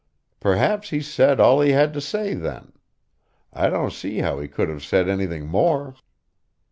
Perhaps 0.39 0.89
he 0.89 0.99
said 0.99 1.39
all 1.39 1.61
he 1.61 1.73
had 1.73 1.93
to 1.93 2.01
say 2.01 2.33
then; 2.33 2.73
I 3.53 3.69
don't 3.69 3.93
see 3.93 4.17
how 4.17 4.39
he 4.39 4.47
could 4.47 4.67
have 4.67 4.83
said 4.83 5.07
anything 5.07 5.45
more. 5.45 5.93